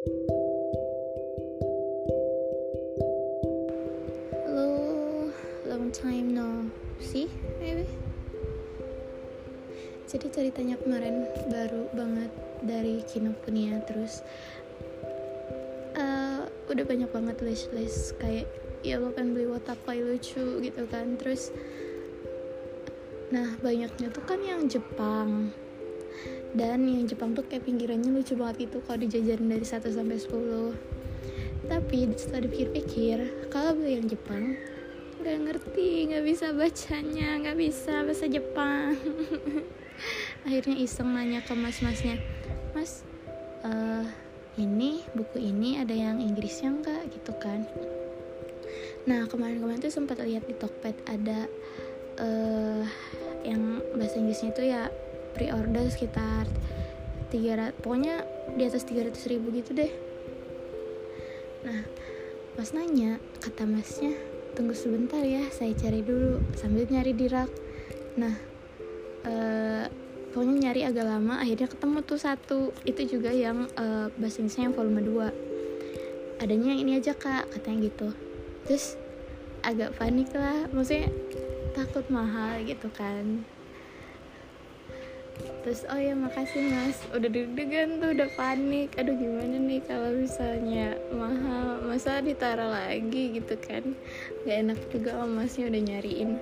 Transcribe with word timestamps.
Halo, 0.00 0.32
long 5.68 5.92
time 5.92 6.32
no 6.32 6.72
see, 7.04 7.28
maybe. 7.60 7.84
Jadi 10.08 10.32
ceritanya 10.32 10.80
kemarin 10.80 11.28
baru 11.52 11.92
banget 11.92 12.32
dari 12.64 13.04
Kinokuniya 13.04 13.84
terus 13.84 14.24
uh, 16.00 16.48
udah 16.48 16.84
banyak 16.88 17.12
banget 17.12 17.36
list-list 17.44 18.16
kayak 18.16 18.48
ya 18.80 18.96
lo 18.96 19.12
kan 19.12 19.36
beli 19.36 19.52
watapai 19.52 20.00
lucu 20.00 20.64
gitu 20.64 20.88
kan 20.88 21.20
terus 21.20 21.52
nah 23.28 23.52
banyaknya 23.60 24.08
tuh 24.08 24.24
kan 24.24 24.40
yang 24.40 24.64
Jepang 24.64 25.52
dan 26.54 26.82
yang 26.82 27.06
Jepang 27.06 27.34
tuh 27.36 27.46
kayak 27.46 27.62
pinggirannya 27.62 28.10
lucu 28.10 28.34
banget 28.34 28.66
gitu 28.70 28.82
kalau 28.82 28.98
dijajarin 28.98 29.48
dari 29.48 29.66
1 29.66 29.86
sampai 29.86 30.18
10 30.18 31.70
tapi 31.70 31.98
setelah 32.18 32.42
dipikir-pikir 32.50 33.18
kalau 33.52 33.78
beli 33.78 34.00
yang 34.00 34.06
Jepang 34.10 34.58
nggak 35.20 35.38
ngerti 35.46 36.08
nggak 36.08 36.24
bisa 36.24 36.46
bacanya 36.56 37.28
nggak 37.44 37.58
bisa 37.60 37.92
bahasa 38.08 38.24
Jepang. 38.24 38.96
Akhirnya 40.48 40.76
iseng 40.80 41.12
nanya 41.12 41.44
ke 41.44 41.52
mas-masnya 41.52 42.16
mas 42.72 43.04
uh, 43.60 44.08
ini 44.56 45.04
buku 45.12 45.36
ini 45.36 45.76
ada 45.76 45.92
yang 45.92 46.16
Inggrisnya 46.24 46.72
enggak 46.72 47.12
gitu 47.12 47.36
kan. 47.36 47.68
Nah 49.04 49.28
kemarin-kemarin 49.28 49.84
tuh 49.84 49.92
sempat 49.92 50.16
lihat 50.24 50.48
di 50.48 50.56
Tokped 50.56 50.96
ada 51.04 51.44
uh, 52.16 52.84
yang 53.44 53.84
bahasa 53.92 54.16
Inggrisnya 54.16 54.56
itu 54.56 54.62
ya 54.72 54.88
pre-order 55.34 55.86
sekitar 55.90 56.46
300 57.30 57.78
pokoknya 57.78 58.26
di 58.58 58.62
atas 58.66 58.82
300 58.86 59.30
ribu 59.30 59.54
gitu 59.54 59.70
deh. 59.72 59.92
Nah 61.66 61.80
pas 62.58 62.68
nanya 62.74 63.22
kata 63.38 63.64
masnya 63.64 64.12
tunggu 64.58 64.74
sebentar 64.74 65.22
ya 65.22 65.46
saya 65.54 65.72
cari 65.78 66.02
dulu 66.02 66.42
sambil 66.58 66.84
nyari 66.90 67.14
di 67.14 67.26
rak. 67.30 67.50
Nah 68.18 68.34
uh, 69.24 69.86
pokoknya 70.34 70.70
nyari 70.70 70.80
agak 70.86 71.06
lama 71.06 71.38
akhirnya 71.38 71.70
ketemu 71.70 71.98
tuh 72.02 72.18
satu. 72.18 72.60
Itu 72.82 73.06
juga 73.06 73.30
yang 73.30 73.70
uh, 73.78 74.10
bahasa 74.18 74.42
yang 74.42 74.74
volume 74.74 75.06
2 75.06 76.42
adanya 76.42 76.72
yang 76.72 76.80
ini 76.82 76.92
aja 76.98 77.14
kak 77.14 77.52
katanya 77.54 77.86
gitu. 77.86 78.08
Terus 78.66 78.98
agak 79.60 79.94
panik 80.00 80.32
lah 80.32 80.66
maksudnya 80.72 81.12
takut 81.76 82.04
mahal 82.08 82.64
gitu 82.64 82.88
kan 82.96 83.44
terus 85.60 85.84
oh 85.88 86.00
ya 86.00 86.16
makasih 86.16 86.62
mas. 86.72 86.96
Udah 87.12 87.28
deg-degan 87.28 88.00
tuh 88.00 88.16
udah 88.16 88.28
panik. 88.34 88.92
Aduh 88.96 89.14
gimana 89.16 89.56
nih 89.60 89.80
kalau 89.84 90.12
misalnya 90.16 90.96
mahal 91.12 91.84
masa 91.84 92.24
ditaruh 92.24 92.72
lagi? 92.72 93.36
Gitu 93.36 93.54
kan. 93.60 93.96
Gak 94.48 94.56
enak 94.66 94.78
juga 94.92 95.20
om 95.20 95.36
masnya 95.36 95.68
udah 95.68 95.82
nyariin. 95.82 96.40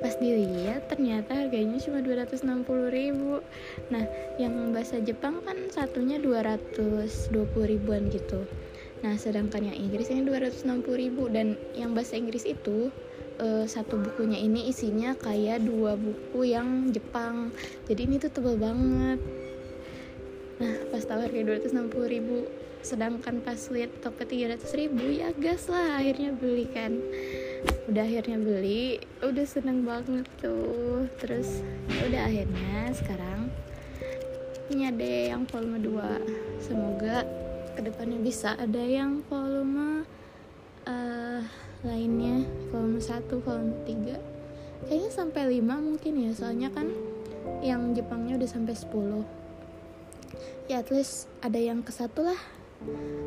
Pas 0.00 0.16
dilihat 0.16 0.88
ternyata 0.88 1.36
harganya 1.36 1.76
cuma 1.80 2.00
260 2.00 2.90
ribu. 2.92 3.44
Nah 3.92 4.04
yang 4.36 4.72
bahasa 4.72 5.00
Jepang 5.00 5.40
kan 5.44 5.56
satunya 5.72 6.16
220 6.20 7.28
ribuan 7.64 8.08
gitu. 8.08 8.44
Nah 9.00 9.16
sedangkan 9.16 9.72
yang 9.72 9.76
Inggris 9.76 10.12
ini 10.12 10.24
260 10.28 10.84
ribu. 10.96 11.28
Dan 11.32 11.56
yang 11.72 11.96
bahasa 11.96 12.20
Inggris 12.20 12.44
itu 12.44 12.92
uh, 13.40 13.64
satu 13.64 13.96
bukunya 13.96 14.38
ini 14.38 14.68
isinya 14.68 15.16
kayak 15.16 15.64
dua 15.64 15.96
buku 15.96 16.52
yang 16.52 16.92
Jepang. 16.92 17.50
Jadi 17.88 18.00
ini 18.06 18.16
tuh 18.20 18.30
tebel 18.30 18.60
banget. 18.60 19.18
Nah 20.60 20.74
pas 20.92 21.02
tahu 21.02 21.24
harga 21.24 21.40
260 21.72 21.88
ribu 22.12 22.44
sedangkan 22.80 23.44
pas 23.44 23.60
lihat 23.68 23.92
toko 24.00 24.24
300 24.24 24.60
ribu 24.72 25.04
ya 25.12 25.32
gas 25.36 25.68
lah 25.72 26.00
akhirnya 26.00 26.36
beli 26.36 26.68
kan. 26.68 27.00
Udah 27.88 28.04
akhirnya 28.04 28.36
beli 28.36 29.00
udah 29.24 29.46
seneng 29.48 29.88
banget 29.88 30.28
tuh. 30.40 31.08
Terus 31.16 31.64
ya 31.88 32.00
udah 32.12 32.22
akhirnya 32.28 32.92
sekarang 32.92 33.48
ini 34.70 34.86
ada 34.86 35.34
yang 35.34 35.42
volume 35.50 35.82
2 35.82 36.62
semoga 36.62 37.26
ke 37.74 37.80
depannya 37.82 38.22
bisa 38.22 38.54
ada 38.54 38.78
yang 38.78 39.18
volume 39.26 40.06
lainnya 41.84 42.44
volume 42.68 43.00
1 43.00 43.28
volume 43.30 43.74
3 43.88 44.88
kayaknya 44.88 45.10
sampai 45.12 45.60
5 45.60 45.86
mungkin 45.88 46.12
ya 46.16 46.30
soalnya 46.32 46.68
kan 46.72 46.88
yang 47.60 47.92
Jepangnya 47.96 48.36
udah 48.36 48.48
sampai 48.48 48.74
10 48.76 49.40
ya 50.70 50.78
at 50.78 50.88
least 50.94 51.26
ada 51.42 51.58
yang 51.58 51.82
ke 51.82 51.90
satu 51.90 52.22
lah. 52.22 52.38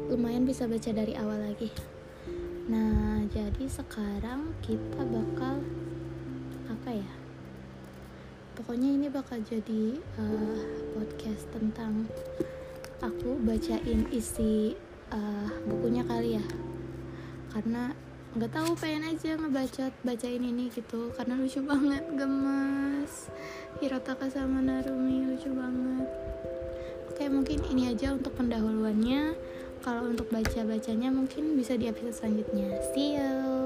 Lumayan 0.08 0.47
bisa 0.47 0.63
baca 0.63 0.96
dari 0.96 1.12
awal 1.19 1.44
lagi. 1.44 1.68
Nah 2.72 3.19
jadi 3.28 3.68
sekarang 3.68 4.56
kita 4.63 5.03
bakal 5.03 5.59
apa 6.72 6.90
ya? 6.96 7.12
Pokoknya 8.56 8.96
ini 8.96 9.12
bakal 9.12 9.44
jadi 9.44 10.00
uh, 10.16 10.59
podcast 10.96 11.52
tentang 11.52 12.08
aku 13.03 13.36
bacain 13.44 14.08
isi 14.16 14.80
uh, 15.12 15.52
bukunya 15.68 16.08
kali 16.08 16.40
ya. 16.40 16.46
Karena 17.52 17.92
nggak 18.33 18.51
tahu 18.51 18.73
pengen 18.73 19.13
aja 19.13 19.38
ngebaca 19.38 19.85
bacain 20.01 20.41
ini 20.41 20.69
gitu. 20.73 21.13
Karena 21.13 21.38
lucu 21.38 21.61
banget 21.61 22.03
gemes. 22.17 23.29
Hirotaka 23.77 24.25
sama 24.29 24.59
Narumi 24.61 25.29
lucu 25.29 25.53
banget. 25.53 26.09
Oke 27.13 27.29
mungkin 27.29 27.61
ini 27.69 27.94
aja 27.94 28.11
untuk 28.11 28.33
pendahuluannya. 28.33 29.38
Kalau 29.83 30.09
untuk 30.09 30.31
baca 30.31 30.63
bacanya 30.66 31.11
mungkin 31.11 31.59
bisa 31.59 31.77
di 31.77 31.91
episode 31.91 32.16
selanjutnya. 32.16 32.81
See 32.95 33.19
you 33.19 33.62